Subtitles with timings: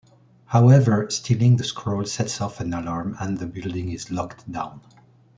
[0.47, 4.81] However, stealing the scroll sets off an alarm and the building is locked down.